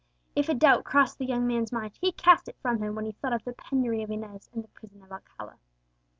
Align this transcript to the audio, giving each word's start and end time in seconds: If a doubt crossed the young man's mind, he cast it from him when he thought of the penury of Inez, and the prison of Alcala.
If 0.35 0.49
a 0.49 0.55
doubt 0.55 0.83
crossed 0.83 1.19
the 1.19 1.27
young 1.27 1.45
man's 1.45 1.71
mind, 1.71 1.91
he 2.01 2.11
cast 2.11 2.47
it 2.47 2.57
from 2.59 2.81
him 2.81 2.95
when 2.95 3.05
he 3.05 3.11
thought 3.11 3.33
of 3.33 3.43
the 3.43 3.53
penury 3.53 4.01
of 4.01 4.09
Inez, 4.09 4.49
and 4.51 4.63
the 4.63 4.67
prison 4.69 5.03
of 5.03 5.11
Alcala. 5.11 5.59